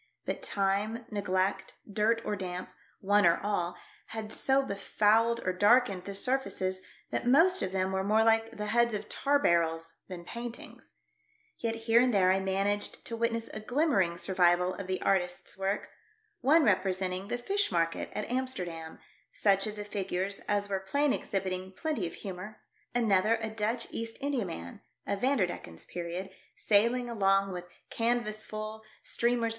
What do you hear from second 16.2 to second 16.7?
one